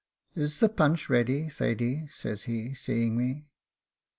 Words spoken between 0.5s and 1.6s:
the punch ready,